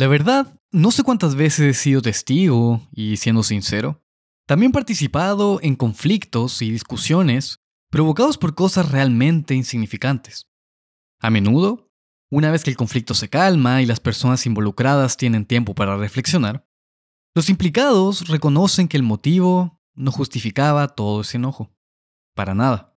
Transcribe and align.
La 0.00 0.08
verdad, 0.08 0.58
no 0.72 0.92
sé 0.92 1.02
cuántas 1.02 1.34
veces 1.34 1.60
he 1.60 1.74
sido 1.74 2.00
testigo, 2.00 2.80
y 2.90 3.18
siendo 3.18 3.42
sincero, 3.42 4.02
también 4.46 4.72
participado 4.72 5.60
en 5.60 5.76
conflictos 5.76 6.62
y 6.62 6.70
discusiones 6.70 7.60
provocados 7.90 8.38
por 8.38 8.54
cosas 8.54 8.90
realmente 8.90 9.54
insignificantes. 9.54 10.48
A 11.20 11.28
menudo, 11.28 11.92
una 12.30 12.50
vez 12.50 12.64
que 12.64 12.70
el 12.70 12.78
conflicto 12.78 13.12
se 13.12 13.28
calma 13.28 13.82
y 13.82 13.84
las 13.84 14.00
personas 14.00 14.46
involucradas 14.46 15.18
tienen 15.18 15.44
tiempo 15.44 15.74
para 15.74 15.98
reflexionar, 15.98 16.66
los 17.34 17.50
implicados 17.50 18.26
reconocen 18.26 18.88
que 18.88 18.96
el 18.96 19.02
motivo 19.02 19.82
no 19.94 20.12
justificaba 20.12 20.88
todo 20.88 21.20
ese 21.20 21.36
enojo. 21.36 21.76
Para 22.34 22.54
nada. 22.54 22.96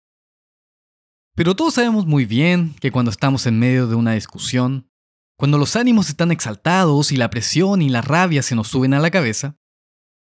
Pero 1.34 1.56
todos 1.56 1.74
sabemos 1.74 2.06
muy 2.06 2.26
bien 2.26 2.76
que 2.80 2.92
cuando 2.92 3.10
estamos 3.10 3.48
en 3.48 3.58
medio 3.58 3.88
de 3.88 3.96
una 3.96 4.14
discusión, 4.14 4.91
cuando 5.42 5.58
los 5.58 5.76
ánimos 5.76 6.08
están 6.08 6.32
exaltados 6.32 7.12
y 7.12 7.16
la 7.16 7.32
presión 7.32 7.82
y 7.82 7.90
la 7.90 8.04
rabia 8.04 8.44
se 8.44 8.54
nos 8.54 8.68
suben 8.68 8.94
a 8.94 9.00
la 9.00 9.10
cabeza, 9.10 9.58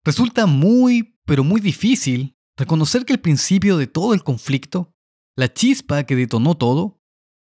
resulta 0.05 0.45
muy, 0.45 1.19
pero 1.25 1.43
muy 1.43 1.59
difícil 1.63 2.37
reconocer 2.55 3.07
que 3.07 3.15
el 3.15 3.21
principio 3.21 3.79
de 3.79 3.87
todo 3.87 4.13
el 4.13 4.23
conflicto, 4.23 4.93
la 5.35 5.51
chispa 5.51 6.05
que 6.05 6.17
detonó 6.17 6.55
todo, 6.55 7.01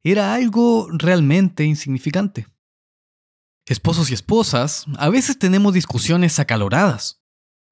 era 0.02 0.34
algo 0.34 0.88
realmente 0.92 1.66
insignificante. 1.66 2.48
Esposos 3.66 4.12
y 4.12 4.14
esposas, 4.14 4.86
a 4.98 5.10
veces 5.10 5.38
tenemos 5.38 5.74
discusiones 5.74 6.40
acaloradas, 6.40 7.22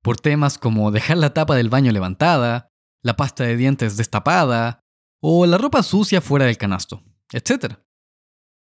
por 0.04 0.20
temas 0.20 0.58
como 0.58 0.91
dejar 0.91 1.20
la 1.20 1.34
tapa 1.34 1.55
del 1.55 1.70
baño 1.70 1.94
levantada, 1.94 2.68
la 3.02 3.16
pasta 3.16 3.46
de 3.46 3.55
dientes 3.55 3.96
destapada, 3.96 4.82
o 5.22 5.46
la 5.46 5.58
ropa 5.58 5.84
sucia 5.84 6.20
fuera 6.20 6.48
del 6.48 6.58
canasto, 6.58 7.02
etc. 7.32 7.77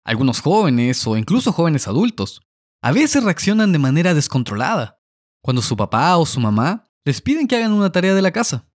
Algunos 0.05 0.39
jóvenes 0.39 1.05
o 1.07 1.17
incluso 1.17 1.51
jóvenes 1.51 1.87
adultos 1.87 2.41
a 2.81 2.91
veces 2.91 3.23
reaccionan 3.23 3.71
de 3.71 3.79
manera 3.79 4.13
descontrolada 4.13 5.01
cuando 5.41 5.61
su 5.61 5.75
papá 5.75 6.15
o 6.17 6.25
su 6.25 6.39
mamá 6.39 6.87
les 7.03 7.21
piden 7.21 7.47
que 7.47 7.55
hagan 7.55 7.73
una 7.73 7.91
tarea 7.91 8.13
de 8.13 8.21
la 8.21 8.31
casa. 8.31 8.69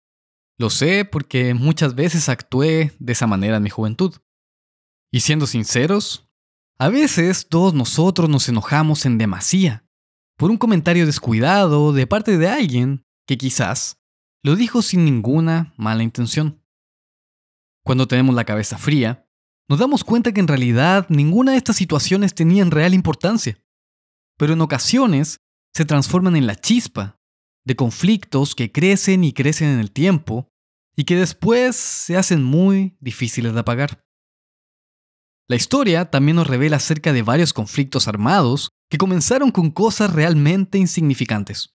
Lo 0.58 0.70
sé 0.70 1.04
porque 1.04 1.52
muchas 1.54 1.94
veces 1.94 2.28
actué 2.28 2.94
de 2.98 3.12
esa 3.12 3.26
manera 3.26 3.56
en 3.56 3.62
mi 3.62 3.70
juventud. 3.70 4.14
Y 5.12 5.20
siendo 5.20 5.46
sinceros, 5.46 6.28
a 6.78 6.88
veces 6.88 7.48
todos 7.48 7.74
nosotros 7.74 8.28
nos 8.28 8.48
enojamos 8.48 9.04
en 9.06 9.18
demasía 9.18 9.84
por 10.36 10.50
un 10.50 10.56
comentario 10.56 11.06
descuidado 11.06 11.92
de 11.92 12.06
parte 12.06 12.38
de 12.38 12.48
alguien 12.48 13.04
que 13.26 13.36
quizás 13.36 14.00
lo 14.42 14.54
dijo 14.54 14.82
sin 14.82 15.04
ninguna 15.04 15.74
mala 15.76 16.02
intención. 16.02 16.62
Cuando 17.82 18.06
tenemos 18.06 18.34
la 18.34 18.44
cabeza 18.44 18.78
fría, 18.78 19.25
nos 19.68 19.78
damos 19.78 20.04
cuenta 20.04 20.32
que 20.32 20.40
en 20.40 20.48
realidad 20.48 21.06
ninguna 21.08 21.52
de 21.52 21.58
estas 21.58 21.76
situaciones 21.76 22.34
tenían 22.34 22.70
real 22.70 22.94
importancia, 22.94 23.58
pero 24.38 24.52
en 24.52 24.60
ocasiones 24.60 25.38
se 25.74 25.84
transforman 25.84 26.36
en 26.36 26.46
la 26.46 26.56
chispa 26.56 27.18
de 27.64 27.76
conflictos 27.76 28.54
que 28.54 28.70
crecen 28.70 29.24
y 29.24 29.32
crecen 29.32 29.68
en 29.68 29.80
el 29.80 29.90
tiempo 29.90 30.48
y 30.96 31.04
que 31.04 31.16
después 31.16 31.76
se 31.76 32.16
hacen 32.16 32.42
muy 32.42 32.96
difíciles 33.00 33.52
de 33.52 33.60
apagar. 33.60 34.04
La 35.48 35.56
historia 35.56 36.10
también 36.10 36.36
nos 36.36 36.46
revela 36.46 36.76
acerca 36.76 37.12
de 37.12 37.22
varios 37.22 37.52
conflictos 37.52 38.08
armados 38.08 38.70
que 38.88 38.98
comenzaron 38.98 39.50
con 39.50 39.70
cosas 39.70 40.12
realmente 40.12 40.78
insignificantes. 40.78 41.74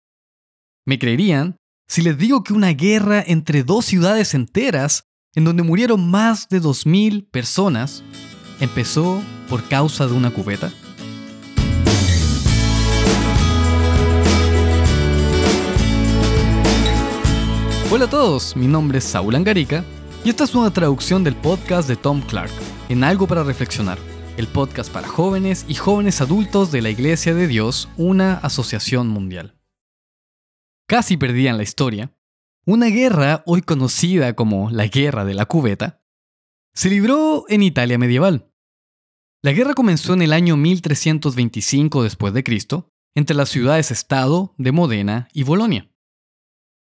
Me 0.86 0.98
creerían 0.98 1.58
si 1.88 2.04
les 2.04 2.18
digo 2.18 2.44
que 2.44 2.54
una 2.54 2.70
guerra 2.70 3.24
entre 3.26 3.64
dos 3.64 3.86
ciudades 3.86 4.34
enteras 4.36 5.09
en 5.36 5.46
donde 5.46 5.64
murieron 5.64 6.10
más 6.10 6.50
de 6.50 6.62
2.000 6.62 7.30
personas, 7.30 8.04
empezó 8.60 9.22
por 9.48 9.64
causa 9.68 10.08
de 10.08 10.14
una 10.14 10.32
cubeta? 10.32 10.72
Hola 17.92 18.06
a 18.06 18.10
todos, 18.10 18.56
mi 18.56 18.68
nombre 18.68 19.00
es 19.00 19.04
Saúl 19.04 19.36
Angarica 19.36 19.84
y 20.24 20.30
esta 20.30 20.44
es 20.44 20.54
una 20.54 20.72
traducción 20.72 21.24
del 21.24 21.36
podcast 21.36 21.88
de 21.88 21.96
Tom 21.96 22.22
Clark, 22.22 22.52
en 22.90 23.04
Algo 23.04 23.28
para 23.28 23.44
Reflexionar, 23.44 23.98
el 24.38 24.48
podcast 24.48 24.92
para 24.92 25.08
jóvenes 25.08 25.66
y 25.68 25.76
jóvenes 25.76 26.22
adultos 26.22 26.72
de 26.72 26.82
la 26.82 26.90
Iglesia 26.90 27.34
de 27.34 27.48
Dios, 27.48 27.90
una 27.98 28.36
asociación 28.36 29.08
mundial. 29.08 29.56
Casi 30.88 31.18
perdían 31.18 31.58
la 31.58 31.64
historia, 31.64 32.12
una 32.66 32.88
guerra, 32.88 33.44
hoy 33.46 33.62
conocida 33.62 34.36
como 34.36 34.70
la 34.70 34.88
Guerra 34.88 35.26
de 35.26 35.34
la 35.34 35.46
Cubeta, 35.46 36.04
se 36.74 36.90
libró 36.90 37.46
en 37.50 37.64
Italia 37.64 37.98
medieval. 37.98 38.52
La 39.42 39.52
guerra 39.52 39.74
comenzó 39.74 40.14
en 40.14 40.22
el 40.22 40.34
año 40.34 40.58
1325 40.58 42.04
después 42.04 42.34
de 42.34 42.44
Cristo 42.44 42.90
entre 43.16 43.36
las 43.36 43.50
ciudades-estado 43.50 44.54
de 44.58 44.72
Modena 44.72 45.30
y 45.34 45.44
Bolonia. 45.44 45.90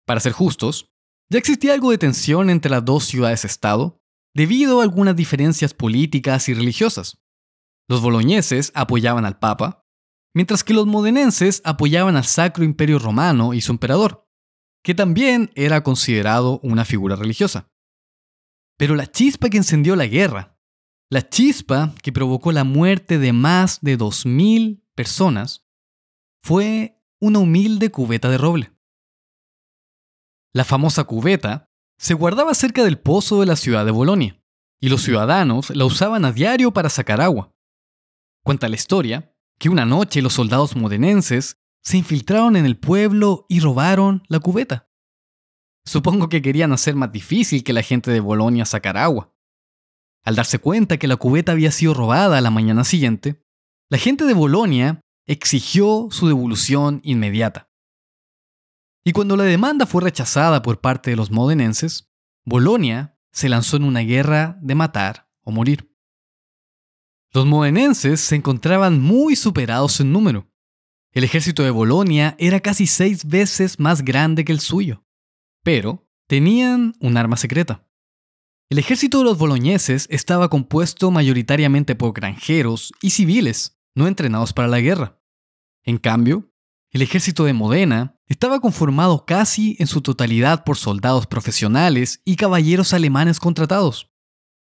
Para 0.06 0.20
ser 0.20 0.32
justos, 0.32 0.92
ya 1.30 1.40
existía 1.40 1.74
algo 1.74 1.92
de 1.92 1.98
tensión 1.98 2.50
entre 2.50 2.72
las 2.72 2.86
dos 2.86 3.06
ciudades-estado 3.06 4.00
debido 4.36 4.80
a 4.80 4.84
algunas 4.84 5.16
diferencias 5.16 5.74
políticas 5.74 6.48
y 6.50 6.54
religiosas. 6.54 7.18
Los 7.90 8.02
boloñeses 8.02 8.72
apoyaban 8.76 9.26
al 9.26 9.40
Papa, 9.40 9.84
mientras 10.36 10.64
que 10.64 10.74
los 10.74 10.86
modenenses 10.86 11.62
apoyaban 11.64 12.16
al 12.16 12.26
Sacro 12.26 12.64
Imperio 12.64 13.00
Romano 13.00 13.54
y 13.54 13.62
su 13.62 13.72
emperador 13.72 14.25
que 14.86 14.94
también 14.94 15.50
era 15.56 15.82
considerado 15.82 16.60
una 16.62 16.86
figura 16.86 17.16
religiosa. 17.16 17.72
Pero 18.78 18.94
la 18.94 19.08
chispa 19.08 19.50
que 19.50 19.58
encendió 19.58 19.96
la 19.96 20.06
guerra, 20.06 20.60
la 21.10 21.28
chispa 21.28 21.96
que 22.04 22.14
provocó 22.14 22.52
la 22.52 22.64
muerte 22.64 23.18
de 23.18 23.34
más 23.34 23.80
de 23.82 23.98
2.000 23.98 24.84
personas, 24.94 25.66
fue 26.44 27.02
una 27.20 27.40
humilde 27.40 27.90
cubeta 27.90 28.30
de 28.30 28.38
roble. 28.38 28.74
La 30.54 30.64
famosa 30.64 31.04
cubeta 31.06 31.68
se 31.98 32.14
guardaba 32.14 32.54
cerca 32.54 32.84
del 32.84 33.00
pozo 33.00 33.40
de 33.40 33.48
la 33.48 33.56
ciudad 33.56 33.86
de 33.86 33.92
Bolonia, 33.92 34.40
y 34.80 34.90
los 34.90 35.02
ciudadanos 35.02 35.72
la 35.72 35.86
usaban 35.86 36.26
a 36.26 36.32
diario 36.32 36.72
para 36.72 36.92
sacar 36.92 37.22
agua. 37.22 37.52
Cuenta 38.44 38.70
la 38.70 38.76
historia 38.76 39.36
que 39.58 39.70
una 39.70 39.86
noche 39.86 40.22
los 40.22 40.34
soldados 40.34 40.76
modenenses 40.76 41.58
se 41.86 41.98
infiltraron 41.98 42.56
en 42.56 42.66
el 42.66 42.78
pueblo 42.78 43.46
y 43.48 43.60
robaron 43.60 44.24
la 44.28 44.40
cubeta. 44.40 44.90
Supongo 45.86 46.30
que 46.30 46.42
querían 46.42 46.74
hacer 46.74 46.96
más 46.96 47.12
difícil 47.12 47.64
que 47.64 47.74
la 47.74 47.84
gente 47.84 48.10
de 48.10 48.20
Bolonia 48.20 48.66
sacar 48.66 48.98
agua. 48.98 49.32
Al 50.24 50.36
darse 50.36 50.58
cuenta 50.58 50.98
que 50.98 51.08
la 51.08 51.18
cubeta 51.18 51.52
había 51.52 51.72
sido 51.72 51.94
robada 51.94 52.42
la 52.42 52.50
mañana 52.50 52.84
siguiente, 52.84 53.46
la 53.90 54.00
gente 54.00 54.26
de 54.26 54.34
Bolonia 54.34 55.00
exigió 55.28 56.08
su 56.10 56.28
devolución 56.28 57.02
inmediata. 57.04 57.70
Y 59.06 59.12
cuando 59.12 59.38
la 59.38 59.44
demanda 59.44 59.86
fue 59.86 60.02
rechazada 60.02 60.64
por 60.64 60.82
parte 60.82 61.12
de 61.12 61.16
los 61.16 61.30
modenenses, 61.30 62.12
Bolonia 62.44 63.20
se 63.32 63.48
lanzó 63.48 63.78
en 63.78 63.84
una 63.84 64.00
guerra 64.00 64.58
de 64.62 64.74
matar 64.74 65.30
o 65.44 65.52
morir. 65.52 65.96
Los 67.32 67.46
modenenses 67.46 68.22
se 68.22 68.36
encontraban 68.36 69.00
muy 69.00 69.36
superados 69.36 70.00
en 70.00 70.12
número, 70.12 70.50
el 71.16 71.24
ejército 71.24 71.64
de 71.64 71.72
Bolonia 71.72 72.36
era 72.40 72.60
casi 72.60 72.88
seis 72.88 73.26
veces 73.26 73.80
más 73.80 74.04
grande 74.04 74.44
que 74.44 74.52
el 74.52 74.60
suyo, 74.60 75.06
pero 75.64 76.06
tenían 76.28 76.94
un 77.00 77.16
arma 77.16 77.38
secreta. 77.38 77.88
El 78.70 78.80
ejército 78.80 79.20
de 79.20 79.24
los 79.24 79.38
boloñeses 79.38 80.08
estaba 80.12 80.50
compuesto 80.50 81.12
mayoritariamente 81.12 81.96
por 81.96 82.12
granjeros 82.12 82.92
y 83.02 83.12
civiles, 83.12 83.80
no 83.96 84.08
entrenados 84.08 84.52
para 84.52 84.68
la 84.68 84.82
guerra. 84.82 85.22
En 85.86 86.00
cambio, 86.00 86.52
el 86.92 87.02
ejército 87.02 87.46
de 87.46 87.54
Modena 87.54 88.20
estaba 88.28 88.60
conformado 88.60 89.26
casi 89.26 89.78
en 89.80 89.88
su 89.88 90.02
totalidad 90.02 90.66
por 90.66 90.76
soldados 90.76 91.28
profesionales 91.28 92.22
y 92.26 92.36
caballeros 92.36 92.92
alemanes 92.92 93.40
contratados. 93.40 94.12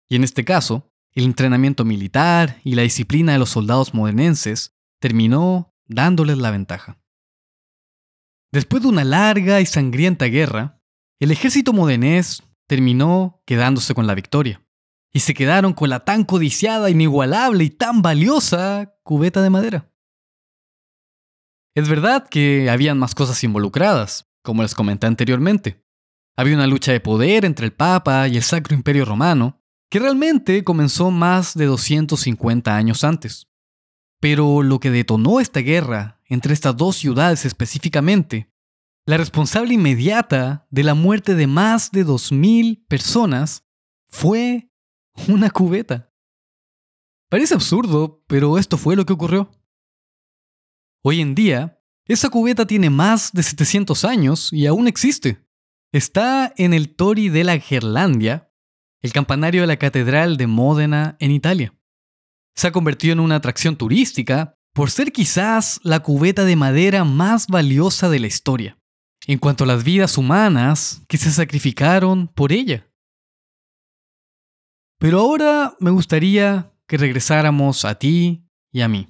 Y 0.08 0.16
en 0.16 0.24
este 0.24 0.46
caso, 0.46 0.90
el 1.12 1.24
entrenamiento 1.24 1.84
militar 1.84 2.58
y 2.64 2.74
la 2.74 2.82
disciplina 2.82 3.32
de 3.32 3.38
los 3.38 3.50
soldados 3.50 3.92
modenenses 3.92 4.74
terminó 4.98 5.74
dándoles 5.88 6.38
la 6.38 6.50
ventaja. 6.50 7.00
Después 8.52 8.82
de 8.82 8.88
una 8.88 9.04
larga 9.04 9.60
y 9.60 9.66
sangrienta 9.66 10.26
guerra, 10.26 10.80
el 11.20 11.30
ejército 11.32 11.72
modenés 11.72 12.42
terminó 12.66 13.42
quedándose 13.44 13.94
con 13.94 14.06
la 14.06 14.14
victoria, 14.14 14.62
y 15.12 15.20
se 15.20 15.34
quedaron 15.34 15.72
con 15.72 15.88
la 15.88 16.04
tan 16.04 16.24
codiciada, 16.24 16.90
inigualable 16.90 17.64
y 17.64 17.70
tan 17.70 18.02
valiosa 18.02 18.94
cubeta 19.02 19.42
de 19.42 19.50
madera. 19.50 19.90
Es 21.74 21.88
verdad 21.88 22.28
que 22.28 22.70
habían 22.70 22.98
más 22.98 23.14
cosas 23.14 23.42
involucradas, 23.44 24.28
como 24.42 24.62
les 24.62 24.74
comenté 24.74 25.06
anteriormente. 25.06 25.84
Había 26.36 26.54
una 26.54 26.66
lucha 26.66 26.92
de 26.92 27.00
poder 27.00 27.44
entre 27.44 27.66
el 27.66 27.72
Papa 27.72 28.28
y 28.28 28.36
el 28.36 28.42
Sacro 28.42 28.74
Imperio 28.74 29.04
Romano, 29.04 29.60
que 29.90 29.98
realmente 29.98 30.62
comenzó 30.64 31.10
más 31.10 31.54
de 31.54 31.66
250 31.66 32.76
años 32.76 33.04
antes. 33.04 33.47
Pero 34.20 34.62
lo 34.62 34.80
que 34.80 34.90
detonó 34.90 35.40
esta 35.40 35.60
guerra 35.60 36.20
entre 36.26 36.52
estas 36.52 36.76
dos 36.76 36.96
ciudades 36.96 37.44
específicamente, 37.44 38.52
la 39.06 39.16
responsable 39.16 39.74
inmediata 39.74 40.66
de 40.70 40.82
la 40.82 40.94
muerte 40.94 41.34
de 41.34 41.46
más 41.46 41.90
de 41.90 42.04
2.000 42.04 42.86
personas, 42.88 43.64
fue 44.08 44.70
una 45.28 45.50
cubeta. 45.50 46.12
Parece 47.28 47.54
absurdo, 47.54 48.24
pero 48.26 48.58
esto 48.58 48.76
fue 48.76 48.96
lo 48.96 49.04
que 49.04 49.12
ocurrió. 49.12 49.50
Hoy 51.02 51.20
en 51.20 51.34
día, 51.34 51.80
esa 52.06 52.30
cubeta 52.30 52.66
tiene 52.66 52.90
más 52.90 53.32
de 53.32 53.42
700 53.42 54.04
años 54.04 54.52
y 54.52 54.66
aún 54.66 54.88
existe. 54.88 55.46
Está 55.92 56.52
en 56.56 56.74
el 56.74 56.94
Tori 56.94 57.28
della 57.28 57.58
Gerlandia, 57.60 58.50
el 59.00 59.12
campanario 59.12 59.62
de 59.62 59.66
la 59.68 59.76
Catedral 59.76 60.36
de 60.36 60.46
Módena 60.46 61.16
en 61.20 61.30
Italia. 61.30 61.77
Se 62.58 62.66
ha 62.66 62.72
convertido 62.72 63.12
en 63.12 63.20
una 63.20 63.36
atracción 63.36 63.76
turística 63.76 64.52
por 64.74 64.90
ser 64.90 65.12
quizás 65.12 65.78
la 65.84 66.00
cubeta 66.00 66.44
de 66.44 66.56
madera 66.56 67.04
más 67.04 67.46
valiosa 67.46 68.08
de 68.08 68.18
la 68.18 68.26
historia, 68.26 68.76
en 69.28 69.38
cuanto 69.38 69.62
a 69.62 69.66
las 69.68 69.84
vidas 69.84 70.18
humanas 70.18 71.00
que 71.06 71.18
se 71.18 71.30
sacrificaron 71.30 72.26
por 72.26 72.50
ella. 72.50 72.84
Pero 74.98 75.20
ahora 75.20 75.76
me 75.78 75.92
gustaría 75.92 76.72
que 76.88 76.96
regresáramos 76.96 77.84
a 77.84 77.96
ti 77.96 78.42
y 78.72 78.80
a 78.80 78.88
mí. 78.88 79.06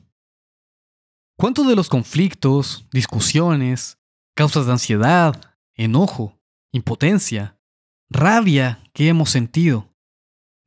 ¿Cuántos 1.38 1.66
de 1.66 1.74
los 1.74 1.88
conflictos, 1.88 2.86
discusiones, 2.92 3.96
causas 4.36 4.66
de 4.66 4.72
ansiedad, 4.72 5.56
enojo, 5.74 6.38
impotencia, 6.70 7.58
rabia 8.10 8.84
que 8.92 9.08
hemos 9.08 9.30
sentido 9.30 9.88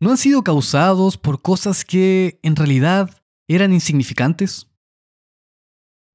no 0.02 0.12
han 0.12 0.18
sido 0.18 0.44
causados 0.44 1.18
por 1.18 1.42
cosas 1.42 1.86
que 1.86 2.40
en 2.44 2.58
realidad 2.58 3.24
eran 3.48 3.72
insignificantes? 3.72 4.68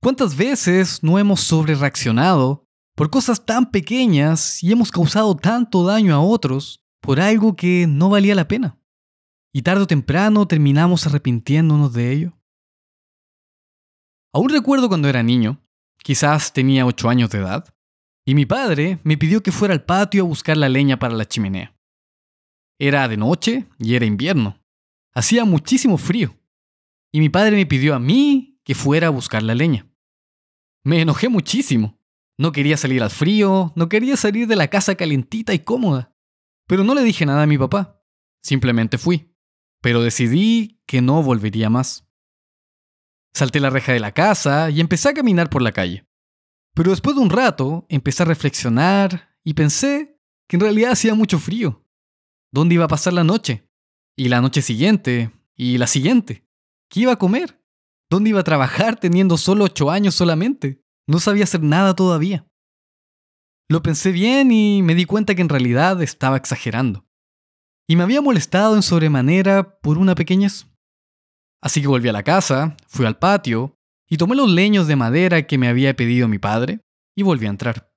¿Cuántas 0.02 0.36
veces 0.36 1.02
no 1.02 1.18
hemos 1.18 1.40
sobrereaccionado 1.40 2.66
por 2.94 3.08
cosas 3.08 3.46
tan 3.46 3.70
pequeñas 3.70 4.62
y 4.62 4.72
hemos 4.72 4.90
causado 4.90 5.34
tanto 5.34 5.84
daño 5.84 6.14
a 6.14 6.20
otros 6.20 6.84
por 7.00 7.18
algo 7.18 7.56
que 7.56 7.86
no 7.88 8.10
valía 8.10 8.34
la 8.34 8.46
pena? 8.46 8.78
y 9.56 9.62
tarde 9.62 9.84
o 9.84 9.86
temprano 9.86 10.46
terminamos 10.46 11.06
arrepintiéndonos 11.06 11.94
de 11.94 12.12
ello. 12.12 12.38
Aún 14.34 14.50
recuerdo 14.50 14.88
cuando 14.88 15.08
era 15.08 15.22
niño, 15.22 15.66
quizás 16.02 16.52
tenía 16.52 16.84
8 16.84 17.08
años 17.08 17.30
de 17.30 17.38
edad, 17.38 17.74
y 18.26 18.34
mi 18.34 18.44
padre 18.44 18.98
me 19.02 19.16
pidió 19.16 19.42
que 19.42 19.52
fuera 19.52 19.72
al 19.72 19.82
patio 19.82 20.24
a 20.24 20.26
buscar 20.26 20.58
la 20.58 20.68
leña 20.68 20.98
para 20.98 21.14
la 21.14 21.24
chimenea. 21.24 21.74
Era 22.78 23.08
de 23.08 23.16
noche 23.16 23.66
y 23.78 23.94
era 23.94 24.06
invierno. 24.06 24.62
Hacía 25.14 25.44
muchísimo 25.44 25.96
frío, 25.98 26.38
y 27.12 27.20
mi 27.20 27.28
padre 27.28 27.56
me 27.56 27.66
pidió 27.66 27.94
a 27.94 27.98
mí 27.98 28.60
que 28.64 28.74
fuera 28.74 29.06
a 29.06 29.10
buscar 29.10 29.42
la 29.42 29.54
leña. 29.54 29.90
Me 30.84 31.00
enojé 31.00 31.28
muchísimo. 31.28 31.98
No 32.38 32.52
quería 32.52 32.76
salir 32.76 33.02
al 33.02 33.10
frío, 33.10 33.72
no 33.76 33.88
quería 33.88 34.16
salir 34.16 34.46
de 34.46 34.56
la 34.56 34.68
casa 34.68 34.94
calentita 34.94 35.54
y 35.54 35.60
cómoda. 35.60 36.14
Pero 36.66 36.84
no 36.84 36.94
le 36.94 37.02
dije 37.02 37.24
nada 37.24 37.44
a 37.44 37.46
mi 37.46 37.56
papá. 37.56 38.02
Simplemente 38.42 38.98
fui 38.98 39.36
pero 39.86 40.02
decidí 40.02 40.82
que 40.84 41.00
no 41.00 41.22
volvería 41.22 41.70
más. 41.70 42.08
Salté 43.32 43.60
la 43.60 43.70
reja 43.70 43.92
de 43.92 44.00
la 44.00 44.10
casa 44.10 44.68
y 44.68 44.80
empecé 44.80 45.10
a 45.10 45.14
caminar 45.14 45.48
por 45.48 45.62
la 45.62 45.70
calle. 45.70 46.08
Pero 46.74 46.90
después 46.90 47.14
de 47.14 47.22
un 47.22 47.30
rato 47.30 47.86
empecé 47.88 48.24
a 48.24 48.26
reflexionar 48.26 49.36
y 49.44 49.54
pensé 49.54 50.20
que 50.48 50.56
en 50.56 50.62
realidad 50.62 50.90
hacía 50.90 51.14
mucho 51.14 51.38
frío. 51.38 51.85
¿Dónde 52.52 52.74
iba 52.74 52.84
a 52.84 52.88
pasar 52.88 53.12
la 53.12 53.24
noche? 53.24 53.68
Y 54.16 54.28
la 54.28 54.40
noche 54.40 54.62
siguiente, 54.62 55.30
y 55.54 55.78
la 55.78 55.86
siguiente. 55.86 56.46
¿Qué 56.88 57.00
iba 57.00 57.12
a 57.12 57.18
comer? 57.18 57.62
¿Dónde 58.10 58.30
iba 58.30 58.40
a 58.40 58.44
trabajar 58.44 58.98
teniendo 58.98 59.36
solo 59.36 59.64
ocho 59.64 59.90
años 59.90 60.14
solamente? 60.14 60.82
No 61.06 61.18
sabía 61.18 61.44
hacer 61.44 61.62
nada 61.62 61.94
todavía. 61.94 62.46
Lo 63.68 63.82
pensé 63.82 64.12
bien 64.12 64.52
y 64.52 64.82
me 64.82 64.94
di 64.94 65.04
cuenta 65.04 65.34
que 65.34 65.42
en 65.42 65.48
realidad 65.48 66.00
estaba 66.02 66.36
exagerando 66.36 67.06
y 67.88 67.96
me 67.96 68.02
había 68.02 68.20
molestado 68.20 68.76
en 68.76 68.82
sobremanera 68.82 69.78
por 69.80 69.98
una 69.98 70.14
pequeñez. 70.14 70.66
Así 71.62 71.80
que 71.80 71.88
volví 71.88 72.08
a 72.08 72.12
la 72.12 72.22
casa, 72.22 72.76
fui 72.86 73.06
al 73.06 73.18
patio 73.18 73.76
y 74.08 74.18
tomé 74.18 74.36
los 74.36 74.50
leños 74.50 74.86
de 74.86 74.96
madera 74.96 75.46
que 75.46 75.58
me 75.58 75.68
había 75.68 75.94
pedido 75.94 76.28
mi 76.28 76.38
padre 76.38 76.80
y 77.16 77.22
volví 77.22 77.46
a 77.46 77.50
entrar. 77.50 77.92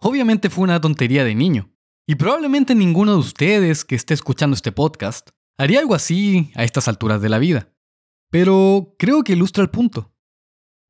Obviamente 0.00 0.50
fue 0.50 0.64
una 0.64 0.80
tontería 0.80 1.24
de 1.24 1.34
niño, 1.34 1.73
y 2.06 2.16
probablemente 2.16 2.74
ninguno 2.74 3.12
de 3.12 3.18
ustedes 3.18 3.84
que 3.84 3.94
esté 3.94 4.14
escuchando 4.14 4.54
este 4.54 4.72
podcast 4.72 5.30
haría 5.58 5.80
algo 5.80 5.94
así 5.94 6.50
a 6.54 6.64
estas 6.64 6.88
alturas 6.88 7.22
de 7.22 7.28
la 7.28 7.38
vida. 7.38 7.72
Pero 8.30 8.94
creo 8.98 9.22
que 9.22 9.32
ilustra 9.32 9.62
el 9.62 9.70
punto. 9.70 10.12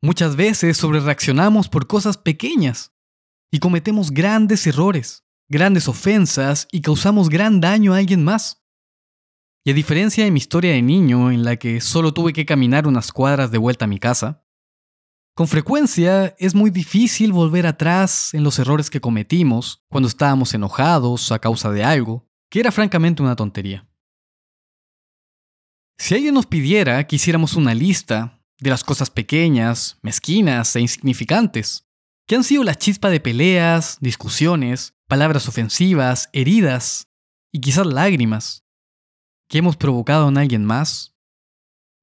Muchas 0.02 0.36
veces 0.36 0.76
sobrereaccionamos 0.76 1.68
por 1.68 1.86
cosas 1.86 2.18
pequeñas 2.18 2.92
y 3.50 3.58
cometemos 3.58 4.10
grandes 4.10 4.66
errores 4.66 5.24
grandes 5.48 5.88
ofensas 5.88 6.68
y 6.72 6.80
causamos 6.80 7.28
gran 7.28 7.60
daño 7.60 7.94
a 7.94 7.98
alguien 7.98 8.24
más. 8.24 8.64
Y 9.64 9.70
a 9.70 9.74
diferencia 9.74 10.24
de 10.24 10.30
mi 10.30 10.38
historia 10.38 10.72
de 10.72 10.82
niño, 10.82 11.30
en 11.30 11.44
la 11.44 11.56
que 11.56 11.80
solo 11.80 12.12
tuve 12.12 12.32
que 12.32 12.44
caminar 12.44 12.86
unas 12.86 13.12
cuadras 13.12 13.50
de 13.50 13.58
vuelta 13.58 13.86
a 13.86 13.88
mi 13.88 13.98
casa, 13.98 14.43
con 15.34 15.48
frecuencia 15.48 16.34
es 16.38 16.54
muy 16.54 16.70
difícil 16.70 17.32
volver 17.32 17.66
atrás 17.66 18.32
en 18.34 18.44
los 18.44 18.58
errores 18.58 18.88
que 18.88 19.00
cometimos 19.00 19.82
cuando 19.90 20.08
estábamos 20.08 20.54
enojados 20.54 21.32
a 21.32 21.40
causa 21.40 21.70
de 21.70 21.82
algo, 21.82 22.26
que 22.50 22.60
era 22.60 22.70
francamente 22.70 23.22
una 23.22 23.34
tontería. 23.34 23.88
Si 25.98 26.14
alguien 26.14 26.34
nos 26.34 26.46
pidiera 26.46 27.04
que 27.06 27.16
hiciéramos 27.16 27.54
una 27.54 27.74
lista 27.74 28.40
de 28.60 28.70
las 28.70 28.84
cosas 28.84 29.10
pequeñas, 29.10 29.98
mezquinas 30.02 30.74
e 30.76 30.80
insignificantes, 30.80 31.86
que 32.26 32.36
han 32.36 32.44
sido 32.44 32.62
la 32.62 32.76
chispa 32.76 33.10
de 33.10 33.20
peleas, 33.20 33.98
discusiones 34.00 34.94
palabras 35.08 35.48
ofensivas, 35.48 36.30
heridas 36.32 37.08
y 37.52 37.60
quizás 37.60 37.86
lágrimas 37.86 38.64
que 39.48 39.58
hemos 39.58 39.76
provocado 39.76 40.28
en 40.28 40.38
alguien 40.38 40.64
más? 40.64 41.14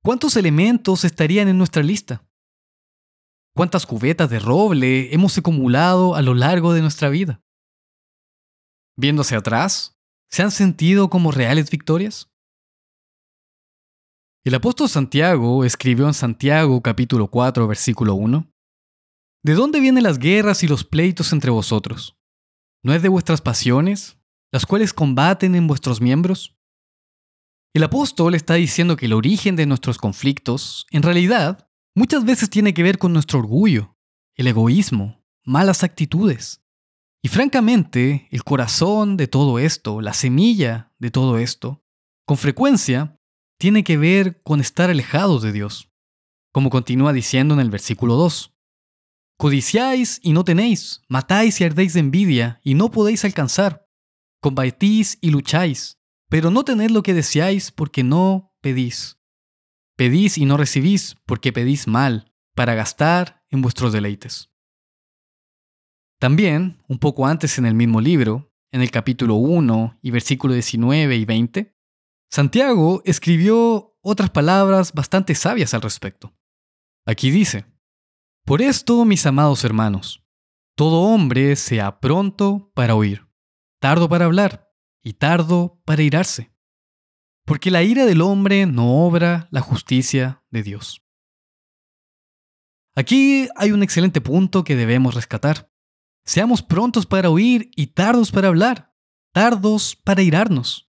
¿Cuántos 0.04 0.36
elementos 0.36 1.06
estarían 1.06 1.48
en 1.48 1.58
nuestra 1.58 1.84
lista? 1.84 2.24
¿Cuántas 3.54 3.86
cubetas 3.86 4.30
de 4.30 4.40
roble 4.40 5.14
hemos 5.14 5.38
acumulado 5.38 6.16
a 6.16 6.22
lo 6.22 6.34
largo 6.34 6.74
de 6.74 6.82
nuestra 6.82 7.10
vida? 7.10 7.42
Hacia 9.20 9.40
atrás, 9.40 9.98
¿se 10.30 10.44
han 10.44 10.52
sentido 10.52 11.10
como 11.10 11.32
reales 11.32 11.70
victorias? 11.70 12.30
El 14.46 14.56
apóstol 14.56 14.90
Santiago 14.90 15.66
escribió 15.66 16.08
en 16.08 16.14
Santiago 16.14 16.82
capítulo 16.82 17.28
4 17.28 17.68
versículo 17.68 18.16
1, 18.16 18.48
¿De 19.44 19.54
dónde 19.54 19.80
vienen 19.80 20.04
las 20.04 20.20
guerras 20.20 20.64
y 20.64 20.68
los 20.68 20.84
pleitos 20.84 21.34
entre 21.34 21.50
vosotros? 21.52 22.16
¿No 22.84 22.94
es 22.94 23.02
de 23.02 23.10
vuestras 23.10 23.42
pasiones, 23.42 24.20
las 24.52 24.66
cuales 24.66 24.94
combaten 24.94 25.56
en 25.56 25.68
vuestros 25.68 26.00
miembros? 26.00 26.56
El 27.74 27.84
apóstol 27.84 28.36
está 28.36 28.54
diciendo 28.56 28.98
que 28.98 29.08
el 29.08 29.14
origen 29.14 29.56
de 29.56 29.66
nuestros 29.66 29.98
conflictos, 29.98 30.86
en 30.92 31.04
realidad, 31.04 31.71
muchas 31.96 32.26
veces 32.26 32.50
tiene 32.50 32.74
que 32.74 32.84
ver 32.84 32.98
con 32.98 33.14
nuestro 33.14 33.40
orgullo, 33.40 33.98
el 34.36 34.48
egoísmo, 34.48 35.24
malas 35.44 35.84
actitudes. 35.84 36.62
Y 37.24 37.28
francamente, 37.28 38.28
el 38.32 38.44
corazón 38.44 39.18
de 39.18 39.28
todo 39.28 39.60
esto, 39.60 40.02
la 40.02 40.14
semilla 40.14 40.92
de 40.98 41.12
todo 41.12 41.38
esto, 41.38 41.84
con 42.26 42.38
frecuencia, 42.38 43.20
tiene 43.60 43.84
que 43.84 43.98
ver 43.98 44.42
con 44.42 44.60
estar 44.60 44.90
alejados 44.90 45.44
de 45.44 45.52
Dios, 45.52 45.92
como 46.52 46.72
continúa 46.72 47.14
diciendo 47.14 47.54
en 47.54 47.60
el 47.60 47.70
versículo 47.70 48.16
2. 48.16 48.56
Codiciáis 49.38 50.20
y 50.24 50.34
no 50.34 50.44
tenéis, 50.44 51.02
matáis 51.08 51.62
y 51.62 51.64
ardéis 51.64 51.94
de 51.94 52.00
envidia 52.00 52.60
y 52.64 52.74
no 52.74 52.90
podéis 52.90 53.24
alcanzar. 53.26 53.88
Combatís 54.42 55.18
y 55.22 55.30
lucháis, 55.30 56.00
pero 56.30 56.50
no 56.50 56.64
tenéis 56.64 56.92
lo 56.92 57.04
que 57.04 57.14
deseáis 57.14 57.72
porque 57.72 58.04
no 58.04 58.52
pedís. 58.62 59.21
Pedís 59.96 60.38
y 60.38 60.46
no 60.46 60.58
recibís 60.58 61.16
porque 61.26 61.54
pedís 61.54 61.88
mal, 61.88 62.32
para 62.56 62.76
gastar 62.76 63.44
en 63.50 63.62
vuestros 63.62 63.94
deleites. 63.94 64.52
También, 66.20 66.84
un 66.88 67.00
poco 67.00 67.26
antes 67.26 67.58
en 67.58 67.66
el 67.66 67.74
mismo 67.74 68.02
libro, 68.02 68.54
en 68.72 68.82
el 68.82 68.92
capítulo 68.92 69.36
1 69.36 70.00
y 70.02 70.12
versículo 70.12 70.54
19 70.54 71.16
y 71.16 71.26
20, 71.26 71.76
Santiago 72.30 73.02
escribió 73.06 73.98
otras 74.02 74.30
palabras 74.30 74.94
bastante 74.94 75.36
sabias 75.36 75.74
al 75.74 75.82
respecto. 75.82 76.34
Aquí 77.06 77.32
dice, 77.32 77.66
por 78.46 78.62
esto, 78.62 79.04
mis 79.06 79.26
amados 79.26 79.64
hermanos, 79.64 80.24
todo 80.76 81.02
hombre 81.02 81.56
sea 81.56 82.00
pronto 82.00 82.72
para 82.76 82.96
oír, 82.96 83.28
tardo 83.80 84.08
para 84.08 84.26
hablar 84.26 84.72
y 85.04 85.14
tardo 85.14 85.82
para 85.86 86.04
irarse, 86.04 86.51
porque 87.46 87.72
la 87.72 87.84
ira 87.84 88.06
del 88.06 88.22
hombre 88.22 88.66
no 88.66 89.06
obra 89.06 89.48
la 89.52 89.62
justicia 89.62 90.44
de 90.52 90.64
Dios. 90.64 91.02
Aquí 92.96 93.48
hay 93.56 93.72
un 93.72 93.84
excelente 93.84 94.22
punto 94.22 94.64
que 94.64 94.76
debemos 94.76 95.16
rescatar. 95.16 95.72
Seamos 96.26 96.62
prontos 96.62 97.06
para 97.06 97.30
oír 97.30 97.72
y 97.76 97.88
tardos 97.88 98.32
para 98.32 98.50
hablar, 98.50 98.94
tardos 99.34 99.96
para 99.96 100.22
irarnos. 100.22 100.90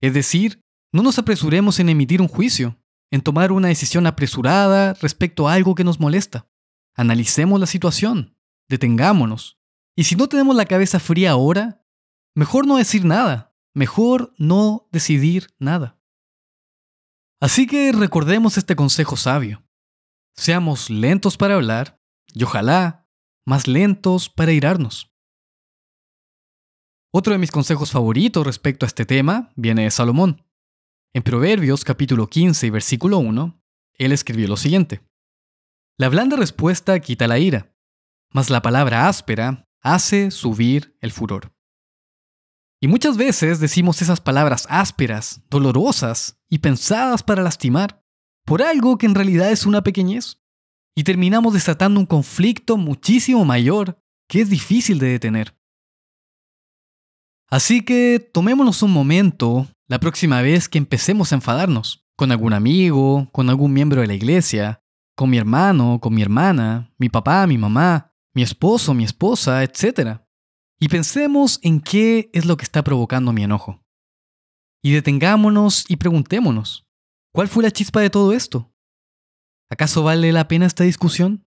Es 0.00 0.14
decir, 0.14 0.64
no 0.92 1.02
nos 1.02 1.18
apresuremos 1.18 1.80
en 1.80 1.88
emitir 1.88 2.20
un 2.20 2.28
juicio, 2.28 2.80
en 3.10 3.22
tomar 3.22 3.52
una 3.52 3.68
decisión 3.68 4.06
apresurada 4.06 4.94
respecto 4.94 5.48
a 5.48 5.54
algo 5.54 5.74
que 5.74 5.84
nos 5.84 5.98
molesta. 5.98 6.48
Analicemos 6.94 7.58
la 7.58 7.66
situación, 7.66 8.36
detengámonos. 8.68 9.58
Y 9.96 10.04
si 10.04 10.16
no 10.16 10.28
tenemos 10.28 10.54
la 10.54 10.66
cabeza 10.66 11.00
fría 11.00 11.32
ahora, 11.32 11.84
mejor 12.34 12.66
no 12.66 12.76
decir 12.76 13.04
nada, 13.04 13.47
mejor 13.74 14.34
no 14.38 14.88
decidir 14.92 15.48
nada. 15.58 15.98
Así 17.40 17.66
que 17.66 17.92
recordemos 17.92 18.58
este 18.58 18.74
consejo 18.74 19.16
sabio. 19.16 19.64
seamos 20.36 20.88
lentos 20.88 21.36
para 21.36 21.56
hablar 21.56 22.00
y 22.32 22.44
ojalá 22.44 23.08
más 23.44 23.66
lentos 23.66 24.28
para 24.28 24.52
irarnos. 24.52 25.10
Otro 27.12 27.32
de 27.32 27.38
mis 27.38 27.50
consejos 27.50 27.90
favoritos 27.90 28.46
respecto 28.46 28.84
a 28.84 28.88
este 28.88 29.04
tema 29.04 29.50
viene 29.56 29.84
de 29.84 29.90
Salomón. 29.90 30.44
En 31.14 31.22
Proverbios 31.22 31.84
capítulo 31.84 32.28
15 32.28 32.66
y 32.66 32.70
versículo 32.70 33.18
1, 33.18 33.60
él 33.94 34.12
escribió 34.12 34.46
lo 34.46 34.56
siguiente. 34.56 35.00
La 35.96 36.08
blanda 36.08 36.36
respuesta 36.36 37.00
quita 37.00 37.26
la 37.26 37.38
ira, 37.38 37.74
mas 38.30 38.50
la 38.50 38.62
palabra 38.62 39.08
áspera 39.08 39.66
hace 39.80 40.30
subir 40.30 40.96
el 41.00 41.10
furor. 41.10 41.52
Y 42.80 42.88
muchas 42.88 43.16
veces 43.16 43.58
decimos 43.58 44.00
esas 44.02 44.20
palabras 44.20 44.66
ásperas, 44.70 45.42
dolorosas 45.50 46.40
y 46.48 46.58
pensadas 46.58 47.22
para 47.22 47.42
lastimar, 47.42 48.04
por 48.44 48.62
algo 48.62 48.98
que 48.98 49.06
en 49.06 49.14
realidad 49.14 49.50
es 49.50 49.66
una 49.66 49.82
pequeñez, 49.82 50.40
y 50.96 51.04
terminamos 51.04 51.54
desatando 51.54 52.00
un 52.00 52.06
conflicto 52.06 52.76
muchísimo 52.76 53.44
mayor 53.44 54.00
que 54.28 54.40
es 54.40 54.50
difícil 54.50 54.98
de 54.98 55.08
detener. 55.08 55.58
Así 57.50 57.82
que 57.82 58.20
tomémonos 58.32 58.82
un 58.82 58.92
momento 58.92 59.66
la 59.88 60.00
próxima 60.00 60.42
vez 60.42 60.68
que 60.68 60.78
empecemos 60.78 61.32
a 61.32 61.36
enfadarnos, 61.36 62.06
con 62.14 62.30
algún 62.30 62.52
amigo, 62.52 63.28
con 63.32 63.48
algún 63.48 63.72
miembro 63.72 64.02
de 64.02 64.06
la 64.06 64.14
iglesia, 64.14 64.82
con 65.16 65.30
mi 65.30 65.38
hermano, 65.38 65.98
con 66.00 66.14
mi 66.14 66.22
hermana, 66.22 66.92
mi 66.98 67.08
papá, 67.08 67.46
mi 67.46 67.58
mamá, 67.58 68.12
mi 68.34 68.42
esposo, 68.42 68.92
mi 68.92 69.04
esposa, 69.04 69.62
etc. 69.62 70.20
Y 70.80 70.88
pensemos 70.88 71.58
en 71.62 71.80
qué 71.80 72.30
es 72.32 72.46
lo 72.46 72.56
que 72.56 72.62
está 72.64 72.84
provocando 72.84 73.32
mi 73.32 73.42
enojo. 73.42 73.82
Y 74.82 74.92
detengámonos 74.92 75.84
y 75.88 75.96
preguntémonos, 75.96 76.86
¿cuál 77.34 77.48
fue 77.48 77.64
la 77.64 77.72
chispa 77.72 78.00
de 78.00 78.10
todo 78.10 78.32
esto? 78.32 78.72
¿Acaso 79.70 80.02
vale 80.02 80.32
la 80.32 80.46
pena 80.46 80.66
esta 80.66 80.84
discusión? 80.84 81.44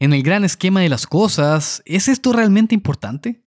En 0.00 0.12
el 0.12 0.22
gran 0.22 0.44
esquema 0.44 0.80
de 0.80 0.88
las 0.88 1.06
cosas, 1.06 1.82
¿es 1.84 2.08
esto 2.08 2.32
realmente 2.32 2.74
importante? 2.74 3.44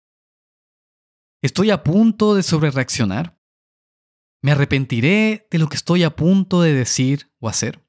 ¿Estoy 1.42 1.70
a 1.70 1.82
punto 1.82 2.34
de 2.34 2.42
sobrereaccionar? 2.42 3.38
¿Me 4.42 4.52
arrepentiré 4.52 5.48
de 5.50 5.58
lo 5.58 5.68
que 5.68 5.76
estoy 5.76 6.04
a 6.04 6.14
punto 6.14 6.62
de 6.62 6.72
decir 6.72 7.32
o 7.40 7.48
hacer? 7.48 7.84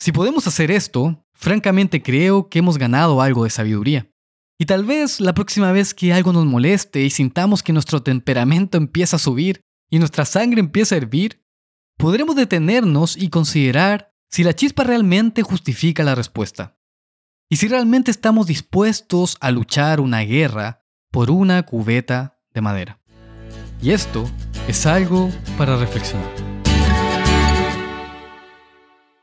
Si 0.00 0.12
podemos 0.12 0.46
hacer 0.46 0.70
esto, 0.70 1.24
francamente 1.34 2.02
creo 2.02 2.48
que 2.48 2.58
hemos 2.58 2.78
ganado 2.78 3.22
algo 3.22 3.44
de 3.44 3.50
sabiduría. 3.50 4.13
Y 4.58 4.66
tal 4.66 4.84
vez 4.84 5.20
la 5.20 5.34
próxima 5.34 5.72
vez 5.72 5.94
que 5.94 6.12
algo 6.12 6.32
nos 6.32 6.46
moleste 6.46 7.02
y 7.02 7.10
sintamos 7.10 7.62
que 7.62 7.72
nuestro 7.72 8.02
temperamento 8.02 8.78
empieza 8.78 9.16
a 9.16 9.18
subir 9.18 9.60
y 9.90 9.98
nuestra 9.98 10.24
sangre 10.24 10.60
empieza 10.60 10.94
a 10.94 10.98
hervir, 10.98 11.44
podremos 11.98 12.36
detenernos 12.36 13.16
y 13.16 13.28
considerar 13.28 14.12
si 14.30 14.44
la 14.44 14.54
chispa 14.54 14.84
realmente 14.84 15.42
justifica 15.42 16.04
la 16.04 16.14
respuesta. 16.14 16.76
Y 17.50 17.56
si 17.56 17.68
realmente 17.68 18.10
estamos 18.10 18.46
dispuestos 18.46 19.36
a 19.40 19.50
luchar 19.50 20.00
una 20.00 20.20
guerra 20.20 20.84
por 21.10 21.30
una 21.30 21.62
cubeta 21.64 22.40
de 22.52 22.60
madera. 22.60 23.00
Y 23.80 23.90
esto 23.90 24.28
es 24.66 24.86
algo 24.86 25.30
para 25.56 25.76
reflexionar. 25.76 26.43